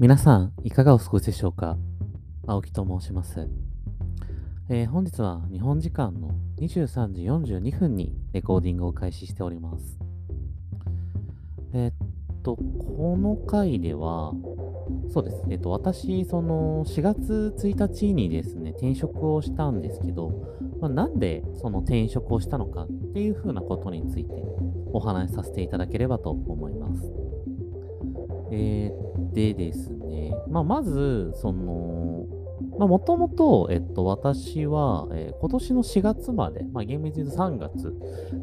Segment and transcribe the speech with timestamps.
[0.00, 1.76] 皆さん、いかがお過ごしでしょうか？
[2.46, 3.50] 青木と申します。
[4.70, 9.98] えー本日は日本時間の23時42分にレコーディングを開始しております。
[11.74, 14.32] えーっと、この回では、
[15.12, 15.42] そうです。
[15.50, 20.30] えっと、私、その4月1日にですね、転職をしたんですけど、
[20.80, 24.30] まあ、なんでその転職をしたのかっていうふうなことについて
[24.94, 27.19] お話しさせていただければと思います。
[28.50, 32.26] えー、でですね、まあ、まず、その、
[32.78, 37.94] まあ、もともと、えっと、私は、えー今年の4月まで、まあ、厳密に言うと3月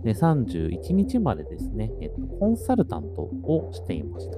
[0.04, 4.38] で31日までですね、えっと、コンサルタントをしていました。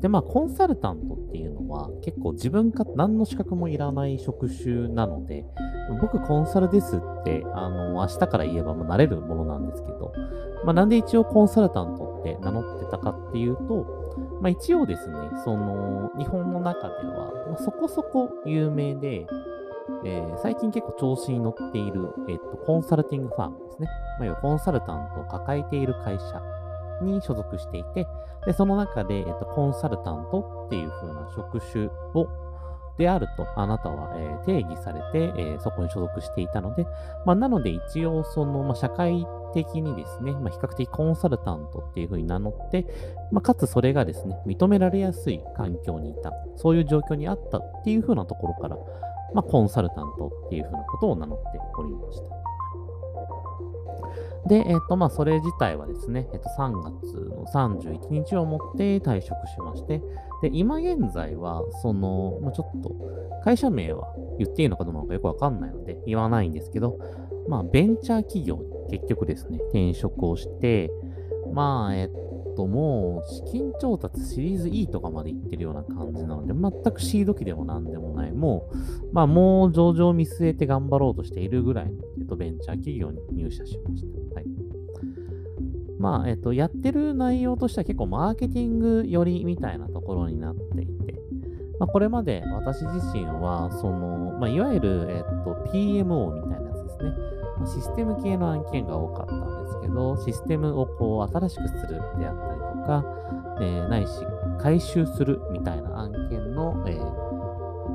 [0.00, 5.44] で、まあ、コンサルタントっていうのは、結構自分か何の資格もいらない職種なので、
[6.00, 10.12] 僕コンサルですって、あの、明日から言えばもう慣れるものなんですけど、
[10.64, 14.01] まあ、なんで一応コンサルタントって名乗ってたかっていうと、
[14.42, 19.24] まあ、一応ですね、その、日本の中では、まあそこそこ有名で、
[20.04, 23.88] えー最近結構調子に乗っている、えっと、コンサルティングファームですね。
[24.18, 26.42] まあ、要はコンサルタントを抱えている会社
[27.02, 28.08] に所属していて、
[28.44, 32.26] で、その中で、えっと、コンサルタントっていう風な職種を、
[32.98, 36.84] であると、あなたは、えー定義されて、えーそこに所属していたので、
[37.24, 42.86] まあ、なので一応、その、まあ、社会的にですね、まあ、比較的コンサルタントっていう風に名乗って、
[43.30, 48.76] まあ、かつそれがですね、認められやすい環境にいた、そういう状況にあったっていう風なところから、
[49.34, 52.42] まあ、コンサルタントっていう風なことを名乗っておりました。
[54.48, 60.02] で、えっ、と、まあ、それ自体はですね、えっ、と、3月の31日をもって退職しまして、
[60.42, 62.92] で、今現在は、その、まあ、ちょっと、
[63.44, 66.98] 会社名は言っていいのかどうなのかよくわかんないので、言わないんですけど、
[67.48, 70.90] まあ、ベンチャー企業に結局ですね、転職をして、
[71.52, 72.10] まあ、えっ
[72.54, 84.34] と、もう、資金調達シリーズ E とかまで行ってるような感じなので、全くシード機でもなんでもない、もう、まあ、もう上場を見据えて頑張ろうとしているぐらいの、えっと、ベンチャー企業に入社しました。
[84.34, 84.46] はい。
[85.98, 91.14] まあ、えっと、やってる内容としては結構マーケティング寄りみたいなところになっていて、
[91.78, 96.61] まあ、これまで私自身は、その、まあ、いわゆる、えっと、PMO みたいな。
[97.62, 103.04] まシステム系の案件が多かったんですけど、システムをこう新しくするであったりとか、
[103.60, 104.10] えーないし、
[104.60, 107.22] 回収するみたいな案件の、えー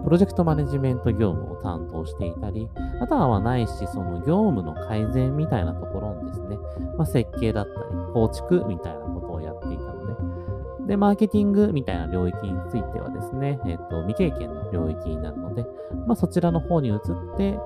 [0.03, 2.69] プロジェクトマネジメント業務を担当していたり、
[3.01, 6.57] あとはないし、その業務の改善みたいなところにですね、
[6.97, 7.77] まあ、設計だったり、
[8.13, 15.65] 構築みたいなことをやっていたので、で、マーケティングみたいな領域についてはですね、えっ、と、未経験の領域になるので、
[16.05, 16.99] まあ、そちらの方に移っ
[17.35, 17.59] て、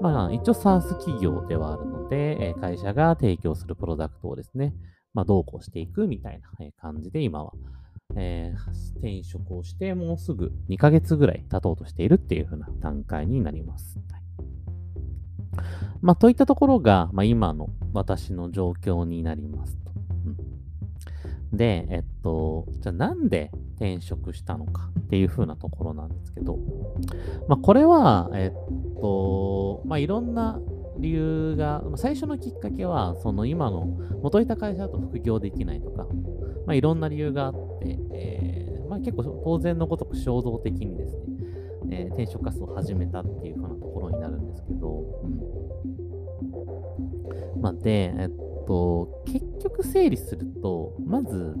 [0.00, 4.74] まあ、一応 SARS 企業ではあるので、え会社が提供するプロダクトをですね、
[5.14, 6.48] まあ、どうこうしていくみたいな
[6.80, 7.52] 感じで今は、
[8.16, 13.98] えー転職をして、もうすぐ2ヶ月ぐらい経とうとしているっていう風な段階になります。
[14.12, 14.22] はい
[16.00, 19.76] まあ、といったところが、まあ、今の私の状況になります。
[21.52, 26.58] で、えっと、じゃあなんで転職したのかっていう風なところなんですけど、
[27.48, 30.60] まあ、これは、えっと、まあ、いろんな
[30.98, 33.86] 理由が、最初のきっかけは、その今の
[34.22, 36.06] 元いた会社だと副業できないとか、
[36.66, 41.22] まあ、いろんな理由があって、えーまあ、結構当然のごとく衝動的にですね、
[41.90, 45.26] えー転職活動を始めたっていう風なところになるんですけど、う
[47.56, 47.62] ん。
[47.62, 51.56] まあ、で、えっと、と結局整理すると、まず、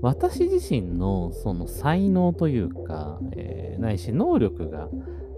[0.00, 4.88] 私自身のその才能というか、えーないし能力が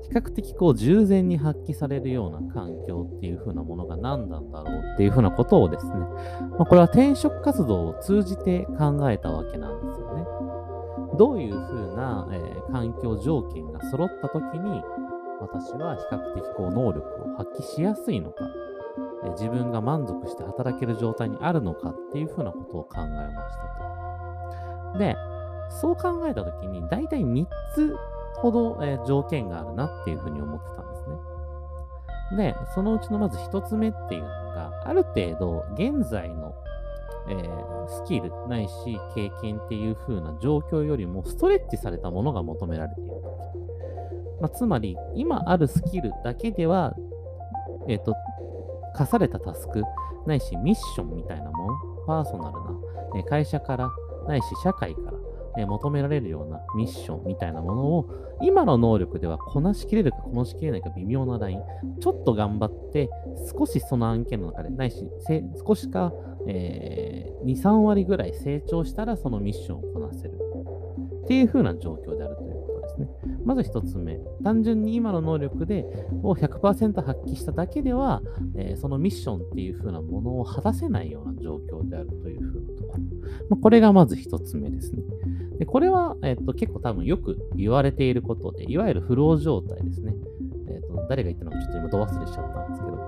[0.02, 11.18] 比較的こう従前に発揮されるような環境っていう風なものが何なんだろうっていう風なことをですね、まあ、これは転職活動を通じて考えたわけなんですよね。
[11.18, 14.82] どういう風な、えー環境条件が揃った時に
[15.40, 18.44] 私は比較的こう能力を発揮しやすいのか、
[19.24, 24.98] え自分が満足して働ける状態にあるのかっていう風なことを考えましたと。
[24.98, 25.16] で、
[25.80, 27.96] そう考えたときに、大体3つ
[28.36, 32.52] ほど、えー条件があるなっていうふうに思ってたんですね。
[32.52, 36.54] で、そのうちのまず1つ目っていうのが、ある程度、現在の、
[37.28, 43.38] えースキルないし経験っていう風な状況よりもストレッチされたものが求められていると。
[44.40, 46.94] まあ、つまり、今あるスキルだけでは、
[47.88, 48.14] えっ、と、
[48.98, 49.84] 課されたタスク、
[50.26, 53.90] ないしミッションみたいなもの、パーソナルな、え会社から、
[54.26, 55.12] ないし社会か
[55.56, 58.10] ら、え求められるようなミッションみたいなものを、
[58.42, 61.60] 今の能力ではこなしきれるかこなしきれないか微妙なライン、
[62.00, 63.08] ちょっと頑張って、
[63.56, 65.08] 少しその案件の中で、ないし、
[65.64, 66.12] 少しか、
[66.48, 70.32] えー2、3割ぐらい成長したらそのミッションをこなせる。
[71.24, 72.57] っていう風な状況であるという
[72.98, 73.38] ですね。
[73.44, 75.84] まず1つ目、単純に今の能力で
[76.22, 78.22] を100%発揮しただけでは、
[78.56, 83.02] えー、そのミッションっていう風なものを果たせないような状況であるという風なところ。
[83.50, 85.02] まあ、これがまず1つ目ですね。
[85.58, 90.14] でこれは、えーと、結構多分よく言われていることで、いわゆるフロー状態ですね。
[90.68, 92.98] えーと、誰が言ったのかちょっと今、ど忘れしちゃったんですけど、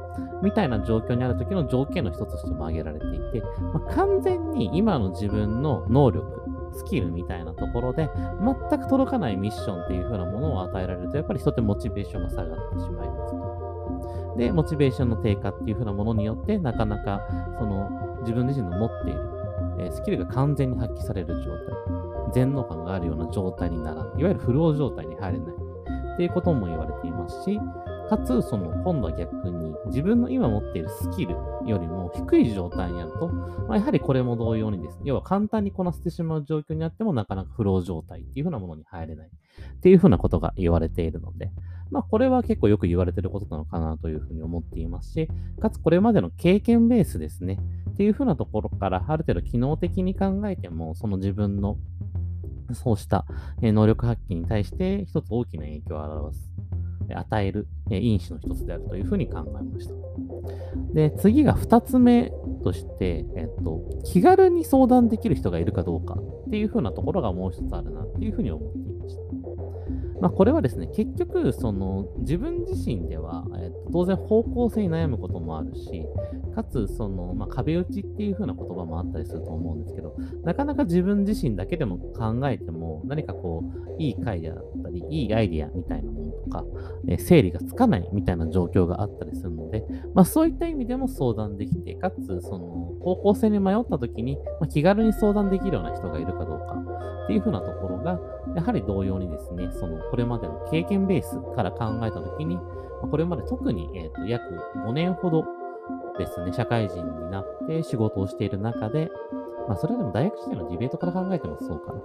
[0.43, 3.41] みたいな状況にある時の条件の一つとしても挙げられていて、
[3.73, 6.40] まあ、完全に今の自分の能力、
[6.73, 8.09] スキルみたいなところで、
[8.41, 14.35] 全く届かないミッションっていう風なものを与えられると、やっぱり人ってモチベーションが下がってしまいますと。
[14.37, 17.21] で、モチベーションの低下っていう風なものによって、なかなか
[17.59, 19.21] その自分自身の持っている、
[19.79, 27.61] え、スキルが完全に発揮される状態、全能感があるような状態にならない、いわゆるフロー状態に入れないっていうことも言われていますし、
[28.11, 41.53] かつ、その、今度は逆に、自分の今持っているスキルよりも低い状態になると、まあ、やはりこれも同様にですね、要は簡単にこなせてしまう状況にあっても、なかなかフロー状態っていうふうなものに入れないっていうふうなことが言われているので、
[41.93, 45.29] まあ、これは結構よく言われていることなのかなというふうに思っていますし、
[45.61, 47.61] かつこれまでの経験ベースですね、
[47.91, 51.77] っていうふうなところから、ある程度機能的に考えても、その自分の
[52.75, 53.25] そうした
[53.61, 56.51] 能力発揮に対して一つ大きな影響を表す
[57.15, 59.95] 与える因子の一つであるというふうに考えました。
[60.95, 69.21] で、次が二つ目として、えっと、気軽に相談できる人がいるかどうかっていうふうなところがもう一つあるなっていうふうに思っていました。
[70.21, 76.05] まあ、これはですね、結局、その自分自身では、えっと、当然方向性に悩むこともあるし、
[76.55, 80.15] かつ、その、まあ、壁打ちっていう風な言葉もあったりすると思うんですけど、
[80.45, 86.20] なかなか自分自身だけでも考えても、何かこう、いい回であったり、いいアイディアみたいなもの
[86.51, 86.65] か、
[87.09, 92.69] えー、整理がつかないみたいな状況があったりするので、まあ、そういった意味でも相談できて、かつ、その、
[93.01, 96.77] 方向性に迷った時に、ま、気軽に相談できるような人がいるかどうか
[97.25, 98.21] っていう風なところが、
[98.55, 102.59] やはり同様にですね、その、これまでの経験ベースから考えたときに、
[103.11, 104.45] これまで特に、えーと、約
[104.87, 105.45] 5年ほど
[106.19, 109.11] ですね、社会人になって仕事をしている中で、
[109.69, 112.01] まあ、それでも大学時代のディベートから考えてもそうかな。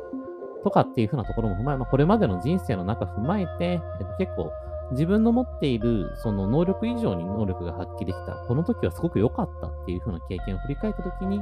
[0.66, 4.52] とかっていうふうなところも踏まえ、まあ、これまでの人生の中踏まえて、えー、と結構
[4.92, 8.34] 自分の持っているその能力以上に能力が発揮できた。
[8.48, 11.38] この時はすごく良かったっていうふうな経験を振り返った時に、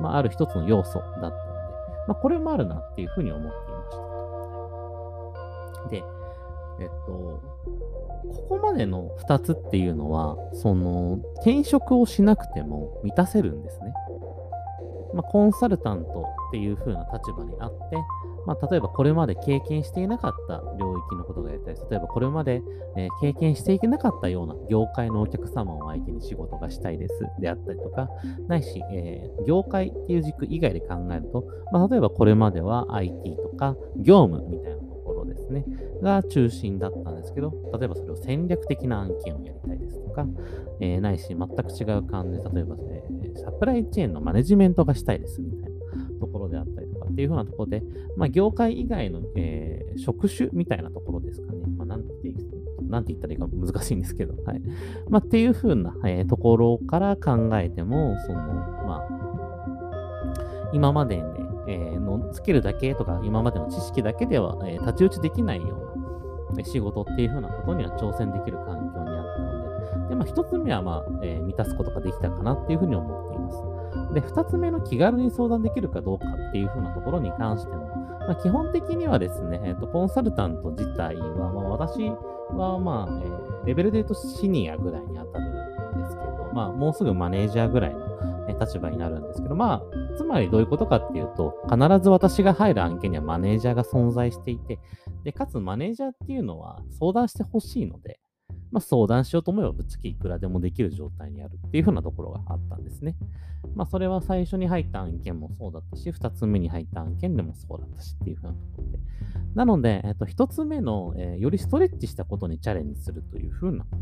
[0.00, 1.36] まあ、ある一つの要素だったので、
[2.08, 3.96] まあ、これもあるなっていうふうに思っていまし
[5.82, 5.88] た。
[5.88, 6.04] で、
[6.80, 13.94] えっと、ここまでの2つっていうのは、その、転職をしなくても満たせるんですね。
[15.16, 17.96] まあ、コンサルタントっていう風な立場にあって、
[18.46, 21.74] まあ、例えばこれまで経験していなかった領域のことがやりたい。
[21.90, 22.62] 例えばこれまで、
[22.96, 28.08] え、経験していけなかったような業界のお客様を相手に仕事がしたいですであったりとか、
[28.46, 35.64] ないし、えー、業界っていう軸以外で考えると、まあ、例えばこれまでは IT とか業務みたいなところですね、
[36.02, 40.26] が中心だったんですけど、例えばそれを戦略的な案件をやりたいですとか、
[40.80, 43.02] えー、ないし全く違う感じで、例えば、ね、
[43.36, 45.76] サプライチェーンのマネジメントがしたいですみたいな
[46.20, 47.82] ところであったりとかっていうふうなところで、
[48.16, 51.64] まあ、業界以外の、えー、職種みたいなところですかね。
[51.76, 52.08] まあ、なんて
[52.88, 54.62] なんて言ったらいいか難しいんですけど、はい。
[55.08, 61.24] まあ、っていうふうな、えー、ところから考えても、その、まあ、今までね、
[61.68, 65.94] えー、のつけるだけとか、今までの知識だけでは、えー、太刀打ちできないよ
[66.52, 73.25] うな仕事っていう風なことには挑戦できる環境にあったので、でまあ、一つ目は、まあえー、満たすことができたかなっていうふうに思っ。
[74.16, 77.84] で、二つ目の気軽に相談できるかどうかっていう風なところに関しても、
[78.26, 82.08] まあ、基本的にはですね、えーと、コンサルタント自体は、まあ、私
[82.48, 89.82] は、まあえー、レベルで言うとシニアぐらいに当たるんですけど、まあ、もうすぐマネージャーぐらいの立場になるんですけど、ま
[90.14, 94.78] あ、つまりどういうことかっていうと、必ず私が入る案件にはマネージャーが存在していて、
[95.24, 98.18] で、かつマネージャーっていうのは相談してほしいので、
[98.70, 103.16] まあ、相談しようと思えばぶっつけいくらでもできる状態にあるっていう風なところがあったんですね。
[103.74, 108.98] まあ、それは最初に入った案件もそうだったし、2つ目に入った案件でもそうだったしっていう風なところで。
[109.54, 113.98] なので、えっと、一つ目の、えー、よりストレッチしたことにチャレンジするという風なこと。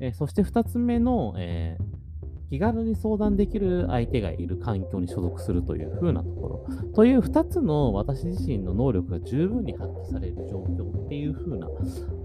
[0.00, 2.05] えー、そして2つ目の、えー
[2.48, 6.92] 気軽に相談できる相手がいる環境に所属するという風なところ。
[6.94, 11.68] という2つの私自身の能力が十分に発揮される状況っていう風な、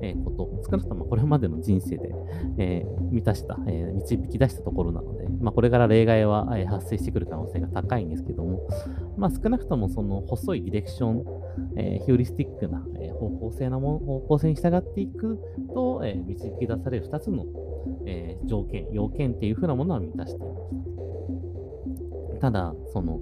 [0.02, 2.14] え、こと、少なくともこれまでの人生で、
[2.58, 8.62] え、満たした、え、導き出したところなので、まあ、これから例外は、え発生してくる可能性が高いんですけども、
[9.18, 11.26] まあ、少なくともその細いディレクション、
[11.76, 15.40] えヒューリスティックな、え方向性なも方向性に従っていく
[15.74, 17.46] と、え導き出される2つの
[18.06, 22.40] えー、条件、要件っていう風なものは満たしています。
[22.40, 23.20] たただ、その、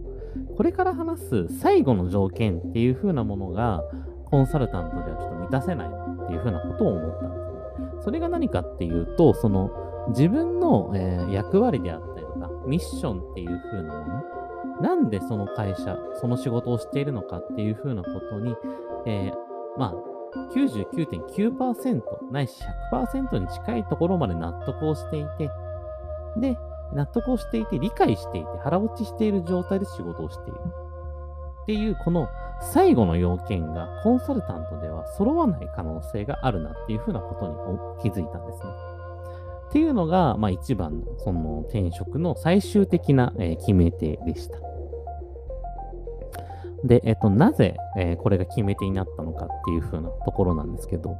[0.56, 3.84] これから話す最後の条件っていう風なものが、
[4.26, 7.60] コンサルタントではちょっと満たせないっていう風なことを思ったんですね。
[8.02, 9.72] それが何かっていうと、その
[10.10, 14.24] 自分の、えー、役割であったりとか、ミッションっていう風なもの、
[14.82, 18.56] なんでその会社、その仕事をしているのかっていう風なことに、
[19.06, 19.96] えー、まあ、
[20.56, 25.50] 99.9%ないし100%に近いところまで納得をしていて、
[26.38, 26.58] で、
[26.94, 30.60] 納得をしていて、理解していて、腹落ちしている状態で仕事をしている。
[31.64, 32.28] っていう、この
[32.62, 37.56] 最後の要件がコンサルタントでは揃わない可能性があるなっていうふうなことに
[38.02, 38.70] 気づいたんですね。
[39.70, 44.58] っていうのが、まあ一番の、その転職の最終的な、決め手でした。
[46.84, 51.18] で、えっと、なぜ、えー、これが決め手になったのかっていうふうなところなんですけど、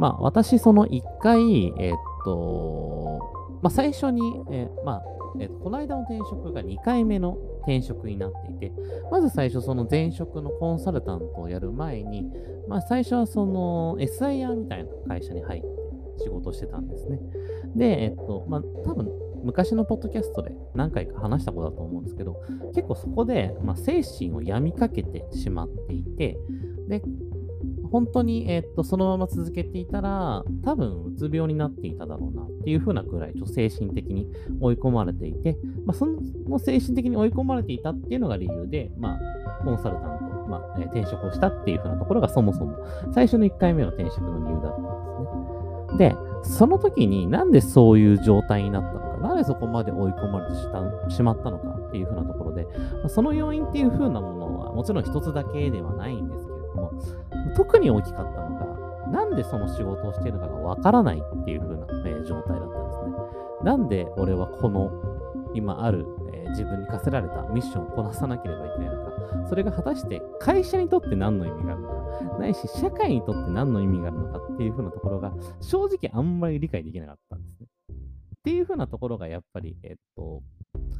[0.00, 1.94] まあ私その一回、えっ
[2.24, 3.20] と、
[3.62, 5.02] まあ、最初に、えー、まあ、
[5.40, 8.72] えー、この間の転職が2回目の転職になっていて、
[9.10, 12.30] まず最初その前職のコンサルタントをやる前に、
[12.68, 15.68] まあ最初はその SIR みたいな会社に入って
[16.22, 17.18] 仕事してたんですね。
[17.74, 19.08] で、えっと、まあ多分
[19.44, 22.42] 昔のポッドキャストで何回か話したことだと思うんですけど、
[22.74, 26.36] 結構そこで、まあ、精神を病みかけてしまっていて、
[26.88, 27.02] で、
[27.90, 34.26] 本当に、えー、っと、そのまま続けていたら、多分、うつ病になっていただろうなっていう風なくらい、ちょ精神的に
[34.60, 42.76] 追い込まれていて、まあ、その精神的に追い込まれていたっていうのが理由で、まあ、コンサルタント、まあ、えー、転職をしたっていう風なところがそもそも、
[43.12, 44.84] 最初の1回目の転職の理由だったん
[45.92, 45.98] ですね。
[45.98, 52.66] で、その時になんでそういう状態になったの、なぜそこまで追い込まれてしまったのかっていう風なところで、
[53.02, 56.92] ま、その要因っていう風なものは、もちろん一つだけではないんですけれども、
[57.56, 63.12] 特に大きかったのが、なんでその仕事をしているのかがわからないっていう風な、え、状態だったんですね。
[63.62, 64.90] なんで俺はこの
[65.54, 77.43] 今ある、え、自分に課せられたミッションをこなさなければいけないのか、それが果たして会社にとって何の意味があるのか、ないし社会にとって何の意味があるのかっていう風なところが正直あんまり理解できなかったん。
[78.44, 80.42] っていう風なところがやっぱり、えっと、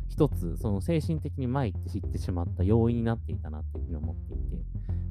[0.08, 4.56] 一つ、その精神的に参って知ってしまった要因になっていたなっていうふうに思っていて、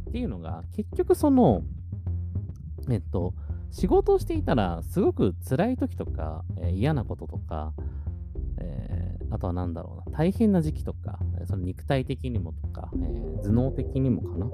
[0.10, 1.62] っていうのが、結局その、
[2.90, 3.36] えっと、
[3.70, 7.72] 仕事をしていたら、すごく辛い時とか、えー、嫌なこととか、
[8.58, 14.48] え、あとは何だろうな、大変な時期とか、その肉体的にもとか、えー、頭脳的にもかな、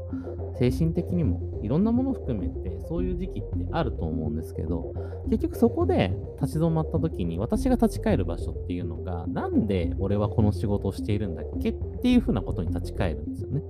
[0.58, 4.94] 精神的にも、いろんなもの含めて、そういう時期ってあると思うんですけど、
[5.30, 13.62] 結局そこで立ち止まった時に、私が立ち返る場所っていうのが、なんで俺はこの仕事をしているんだっけっていうふうなことに立ち返るんですよね。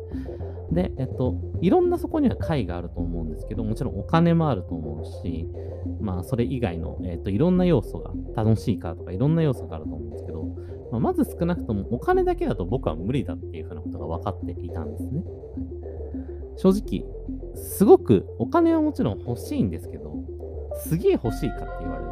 [0.72, 5.48] で、えっと、いろんなそこには解があると思うんですけど、もちろんお金もあると思うし、
[6.00, 10.29] まあ、それ以外の、えっと、いろんな要素が、楽しいからとか、いろんな要素があると思うんですけど、
[10.92, 15.24] ま、まず少なくともお金だけだと僕は無理だっていうふうなことが分かっていたんですね。
[16.58, 17.06] 正直、
[17.56, 20.14] すごくお金はもちろん欲しいんですけど、
[20.76, 22.10] すげえ欲しいかって言われる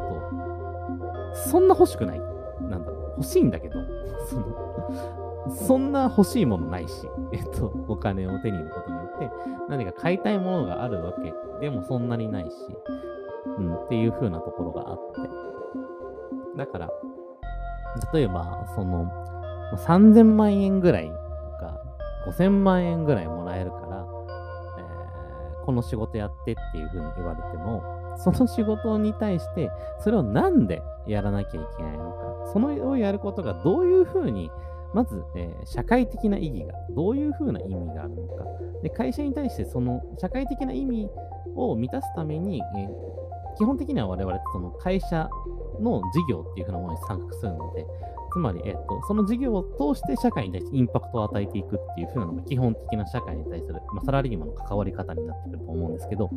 [1.34, 2.20] と、そんな欲しくない。
[2.68, 3.78] なんだろう、欲しいんだけど、
[4.26, 4.46] その、
[5.50, 9.30] そんな欲しいものないし、えっと、お金を手に入れることによって、
[9.68, 12.54] 何か買いたいものがあるわけでもそんなにないし、
[13.58, 15.30] うん、っていう風なところがあって。
[16.56, 16.90] だから、
[18.12, 19.10] 例えば、その、
[19.76, 21.12] 3000万円ぐらいと
[21.58, 21.80] か、
[22.26, 24.06] 5000万円ぐらいもらえるから、
[24.78, 27.82] えー、この仕事やってっていう風に言われても、
[28.18, 32.10] その仕事に対して、それをなんでやらなきゃいけないの
[32.44, 34.50] か、そのをやることがどういう風に
[34.94, 38.44] まず、えー、社会的な意義が、どういうふうな意味があるのか。
[38.82, 41.10] で、会社に対してその社会的な意味
[41.54, 42.88] を満たすために、えー、
[43.58, 45.28] 基本的には我々その会社
[45.80, 47.84] の事業っていうふうなものに参画するので、
[48.32, 56.30] つまり、えっ、と、その事業を通して社会に対してインパクトを与えていくっていう風なのが基本的な社会に対する、まあ、サラリーマンの関わり方になってくると思うんですけど、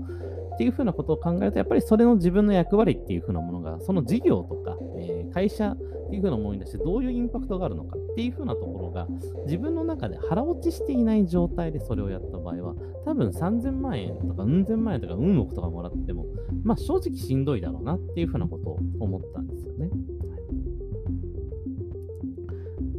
[0.54, 5.76] っていう風なことを考えると、やっぱりそれの自分の役割っていう風なものが、その事業とか、えー、会社
[6.12, 9.08] っていう風なものに対してどういうインパクトがあるのかっていう風なところが、
[9.46, 12.76] 自分の中で腹落ちしていない状態でそれをやった場合は、
[13.06, 16.26] 多分3000万円とか、うん千万円とか、うん億とかもらっても、
[16.64, 19.90] まあ正直しんどいだろうなっていう風なことを思ったんですよね。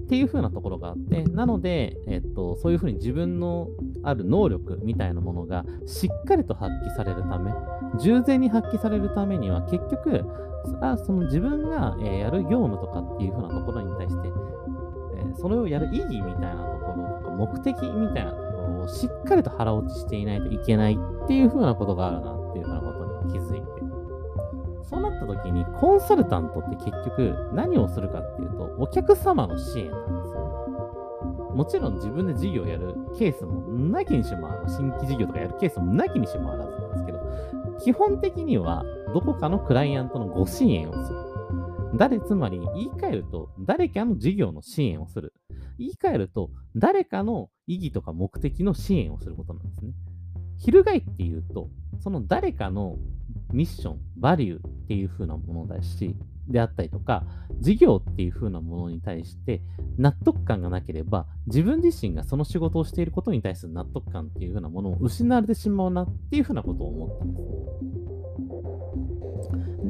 [0.05, 3.69] っていう風なところがあって、なので、えっと、そういう風に自分の
[4.03, 7.53] ある能力みたいなものがしっかりと発揮されるため、
[7.99, 10.25] 従前に発揮されるためには、結局、
[10.81, 14.29] あその自分が、え、やる業務とかっていう風なところに対して、
[15.17, 18.43] え、それをやる意義みたいなところとか、目的みたいなとこ
[18.79, 23.67] ろをしっかりと腹落ちしていないといけないっていう風なことがあるなっていう風なことに気づいて、
[24.85, 30.43] そうなった時に、コンサルタントって結局何をするかっていうと、お客様の支援なんですよ。
[31.55, 37.22] もちろん自分で事業をやるケースもなきにしもあらず、新規事業とかやるケースもなきにしもあらずなんですけど、
[37.83, 41.19] 基本的にはどこかのクライアントのご支援をする。
[41.99, 45.35] 誰、つまり言い換えると、誰かの事業の支援をする。
[45.79, 49.93] 言い換えると、誰かの意義とか目的の支援をすることなんですね。
[50.59, 51.69] 翻っていうと、
[52.01, 52.97] その誰かの
[53.53, 56.17] ミッション、バリューっていう風なものだし、
[56.49, 57.25] であったりとか、
[57.61, 59.63] 事業っていう風なものに対して
[59.99, 67.62] 納得感がなければ、自分自身がその仕事をしていることに対する納得感っていう風なものを失われてしまうなっていう風なことを思ったんです。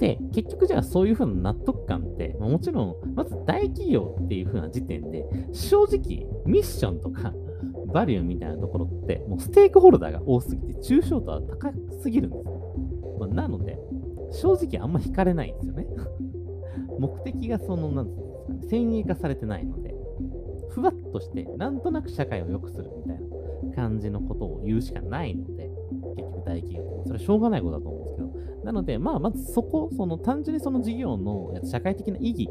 [0.03, 7.33] で、結局じゃあそういう風な納得感って、まもちろん、まず大企業っていう風な時点で、正直、ミッションとか、
[7.95, 12.45] バリューみたいなところって、もうステークホルダーが多すぎて、抽象度は高すぎるんです。
[13.21, 13.79] まあ、なので、
[14.33, 15.87] 正直あんま惹かれないんですよね。
[16.99, 19.95] 目的がその、なんですかね、先鋭化されてないので、
[20.71, 23.21] ふわっとして、なんとなく社会を良くするみたい
[23.71, 25.71] な感じのことを言うしかないので、
[26.17, 28.02] 結局大企業って、それはしょうがないことだと思う、
[28.65, 32.49] なので、まあ、まずそこ、その単純にその事業の社会的な意義、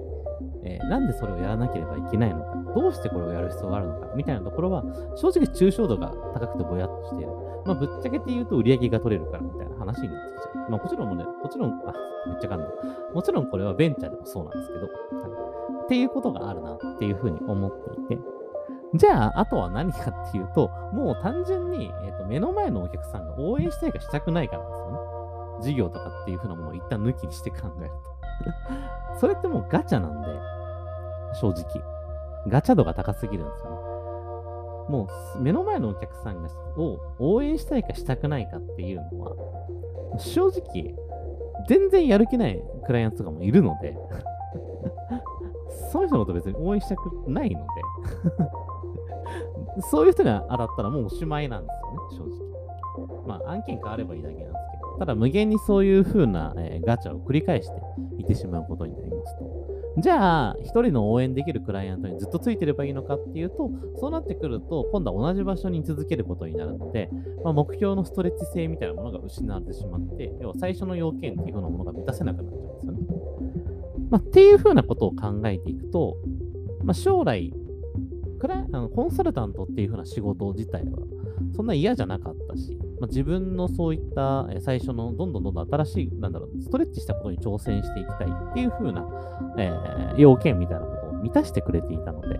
[0.64, 4.84] えー、なんでそれをやらなければいけないのか、どうしてこれをやる必要があるのか、みたいなところは、
[5.16, 7.28] 正直抽象度が高くてぼやっとしている。
[7.66, 10.72] まあ、ぶっちゃけて言うと売り上げが取れるからみたいな話になってきちゃう。
[10.72, 11.94] まあ、もちろんもね、もちろん、あ、
[12.28, 12.66] めっちゃ感動。
[13.14, 17.72] もちろんこれはベンチャーでもそうなんですけど、はい、っていうことがあるなっていうふうに思っ
[18.08, 18.24] ていて、
[18.96, 25.21] じゃあ、あとは何かっていうと、もう単純に、えーと、目の前のお客さんが応援したいかしたくないかなんですよね。
[25.62, 29.18] 事業とかっていうふうなものを一旦抜きにして考えると。
[29.20, 30.28] それってもうガチャなんで、
[31.34, 31.66] 正直。
[32.48, 33.78] ガチャ度が高すぎるんですよね。
[34.90, 39.36] もう目の前のお客さんを応援したいかしたくないかっていうのは、
[40.18, 40.96] 正直、
[41.68, 43.96] 全然やる気ないクライアントとかもいるので
[45.92, 47.68] その人のこと別に応援したくないので
[49.90, 51.70] そういう人が当たったらもうおしまいなんで
[52.10, 52.52] すよね、正直。
[53.26, 57.74] まあ、案件変わればいいだけなんですけど、ただ無限にそういう風な、えー、ガチャを繰り返して
[58.20, 59.72] いってしまうことになりますと。
[59.98, 67.10] じゃあ、一人の応援できるクライアントにずっとついてればいいのかっていうと、そうなってくると、今度は同じ場所に続けることになるので、
[67.44, 73.00] まあ、目標のストレッチ性みたいなものが失われてしまって、要は最初の要件っていうふうなものが満たせなくなっちゃうんですよね。
[74.10, 76.16] まあ、っていうふうなことを考えていくと、
[76.84, 77.54] まあ、将来、
[78.40, 81.00] クラあのコンサルタントっていうふうな仕事自体は、
[81.54, 89.04] そんな嫌じゃなかったし、まあ、自分のそういった、最初のどんどんどんどん新しい、なんだろう、ストレッチしたことに挑戦していきたいっていう風な、
[89.58, 92.40] えー、要件みたいなことを満たしてくれていたので、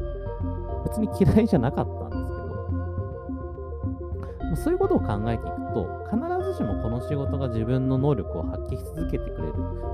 [0.86, 2.52] 別に嫌いじゃなかったんですけど、
[4.46, 9.54] まあ、そういうことを考えていくと、必ずしもこの仕事が自分の能力を発揮し続けてくれる、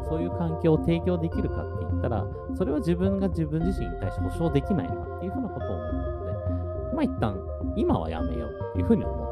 [0.10, 2.28] そういう環境を提供できるかって言ったら、
[2.58, 7.40] それは自分が自分自身に対して保証できないなっていうふうなことを思ったので、まあ一旦、
[7.78, 9.27] 今はやめようっていうふうに思ったんですよ。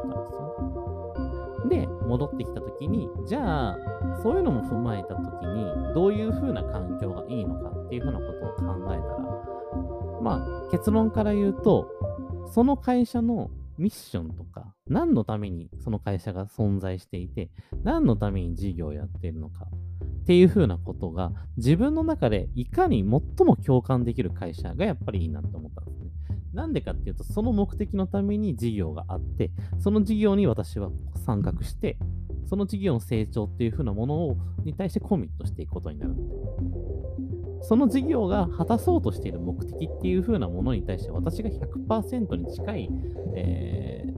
[1.68, 3.76] で、戻ってきたときに、じゃあ、
[4.22, 11.90] そういうのも踏まえたときに、どういう風な環境がいいのかっていう風なことを考えたら、まあ、結論から言うと、
[12.52, 17.50] その会社のミッションとか、何のためにその会社が存在していて、
[17.82, 19.66] 何のために事業をやっているのか
[20.22, 26.05] っていう風なことが、自分の中でいかに最も共感できる会社がやっぱりいいなって思ったんですね。
[26.56, 30.90] なんでかっていうと、その目的のために事業があって、その事業に私は
[31.26, 31.98] 参画して、
[32.46, 36.32] その事業の成長っていう風なものをに対してコミットしていくことになるので、
[37.62, 42.90] その事業が果たそうとしている目的っていう風なものに対して私が100%に近い、
[43.34, 44.16] えー、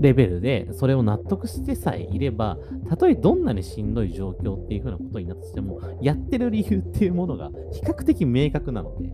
[0.00, 9.12] レベルでそれを納得してさえいれば、たとえどんなにしんどい状況っていう風なことになっても、やってる理由っていうものが比較的明確なので、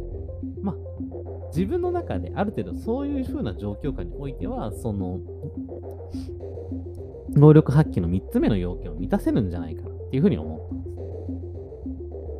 [1.54, 5.20] 自分の中である程度そういう風な状況下においては、その、
[7.34, 10.92] 能力発揮の3つ目の要件を満たせるんじゃないかなっていうふうに思ったんです。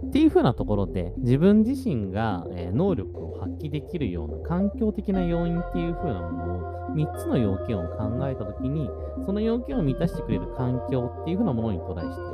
[0.09, 8.90] っていう風なところで、自分自身が、え、能力を発揮できるような環境的な要因っていう風なものを、3つの要件を考えたときに、
[9.25, 12.25] その要件を満たしてくれる環境っていう風なものにトライしてい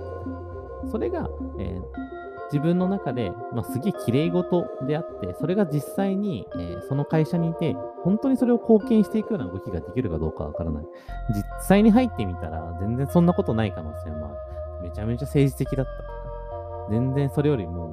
[0.84, 0.90] く。
[0.90, 1.28] それが、
[1.60, 2.17] えー
[2.52, 10.84] 自分の中で、まあ、すげえ綺麗事であって、それが実際に、えー、その会社にいて、本当にそれを貢献していくような動きができるかどうかわからない。
[11.34, 14.28] 実際に入ってみたら、全然そんなことない可能性もあ
[14.82, 14.88] る。
[14.88, 17.92] めちゃめちゃ政治的だった、全然それよりも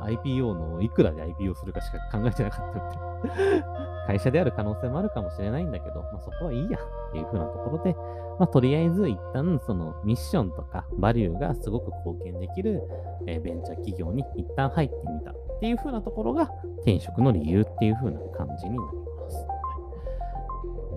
[0.00, 2.80] IPO のいくらで IPO するかしか考えてなかった
[3.24, 3.90] みたいな。
[4.06, 7.94] 会社である可能性もあるかもしれないんだけど、まあ、そこはいいやっていう風なところで、
[8.38, 12.82] まあ、とりあえず一旦そのミッションとかバリューがすごく貢献できる、
[13.26, 19.46] え、ベンチャー企業に一旦入ってみたっていう風なところが転職の理由っていう風な感じになります。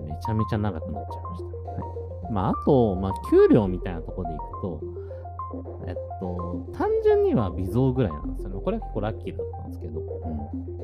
[0.06, 1.46] めちゃめちゃ長くなっちゃいました。
[1.70, 5.03] はい、まあ、あと、まあ、給料みたいなところでいくと、
[6.24, 8.60] と、単純には微増ぐらいなんですよね。
[8.62, 10.00] これは結構ラッキーだったんですけど。
[10.00, 10.74] うん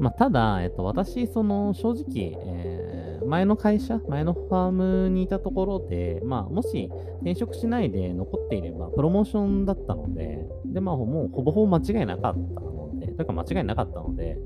[0.00, 14.38] まあ、ただ、えっと、私、その、正直、えー、前の会社、前のファームにいたところで、まあ、もし転職しないで残っていれば、プロモーションだったので、で、まあ、もうほぼほぼ間違いなかったので、というか間違いなかったので、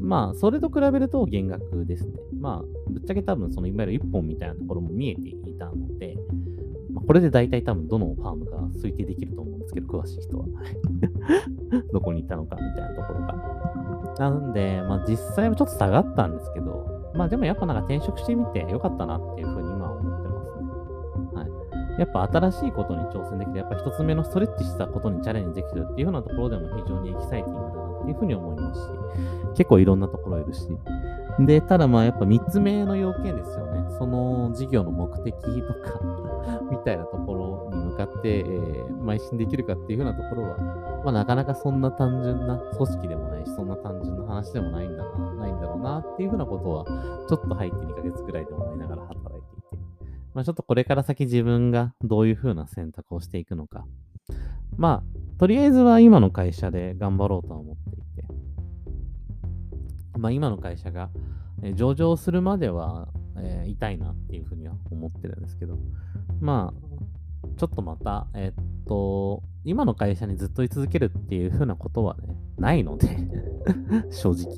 [0.00, 2.14] まあ、それと比べると減額ですね。
[2.40, 6.16] まあ、ぶっちゃけ多分、その、いわゆる一本みたいなところも見えていたので、
[7.10, 10.44] これで大体多分、どのファームが推定できると思うんですけど、詳しい人は。
[11.92, 14.14] どこに行ったのかみたいなところが。
[14.16, 20.68] なんで、まあ実際はちょっと下がったんですけど、まあでもやっぱなんか転職してみてよかったなっていうふうに今は思ってますね。
[21.34, 21.44] は
[21.96, 22.00] い。
[22.00, 28.86] やっぱ新しいことに挑戦できて、やっぱ一つ目のストレッチしたことにチャレンジできるっていうようなところでも非常にエキサイティングだなっていうふうに思いますし、
[29.56, 30.68] 結構いろんなところいるし。
[31.46, 33.90] で、ただまあやっぱ三つ目の要件ですよね。
[33.98, 36.00] その事業の目的とか
[36.70, 40.58] みたいなところに向かって、えー、邁進できるかっていうふうなところは、
[41.04, 46.84] まあ、なかなかそんな単純な組織でもないし、そんな単純な話でもないんだな、ないんだろうなっていうふうなことは、
[47.28, 49.84] ちょっと入って2ヶ月ぐらいで思いながら働いていて、
[50.34, 53.84] まあ、ちょっとこれから先自分がどういうふうな選択をしていくのか。
[54.76, 57.89] まあ、とりあえずは今の会社で頑張ろうとは思って、
[60.20, 61.10] まあ、今の会社が、
[61.62, 65.78] え上場するまでは、えー、痛いなっていうふうには思ってるんですけど、
[66.40, 66.90] まあ、
[67.56, 73.08] ちょっとまた、えー、っと、今の会社にずっと居続けるっていうふうなことはね、ないので
[74.10, 74.54] 正直、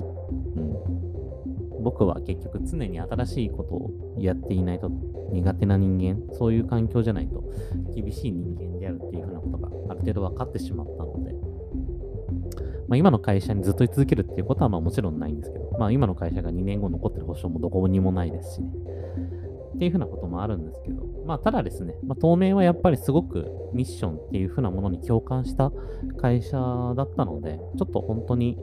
[0.57, 1.83] うん。
[1.83, 4.89] 僕は結局常に新しいことをやっていないと
[5.33, 7.43] 苦手な人間、そういう環境じゃないと
[7.95, 11.02] 厳しい人間であるっていうふうなことがある程度分かってしまった、
[12.93, 18.69] まあ、今の会社にずっと居続けるっていうことはまあもちろんないんですけど、まあ今の会社が2年後残ってる保証もどこにもないですしね。
[19.75, 25.73] っていうふうなこともあるんですけど、まあ、ただですね、まあ、当面はやっぱりすごくミッションっていうふうなものに共感した
[26.21, 26.59] 会社
[26.95, 28.59] だったので、ちょっと本当に、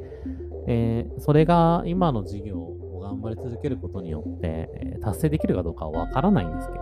[0.68, 6.80] えー、それが今の事業を頑張り続けることによって、えー、達成できるかどうかはわからないんですけど、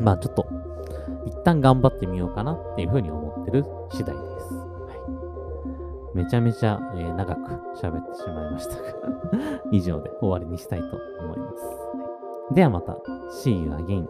[0.00, 0.46] まあちょっと、
[1.24, 4.59] 一旦頑張ってみようかなっていうふうに思ってる次第です。
[6.14, 8.92] めちゃめちゃ、えー、長く喋ってしまいましたが
[9.70, 12.54] 以上で終わりにしたいと思います。
[12.54, 12.96] ではまた。
[13.44, 14.08] See you again.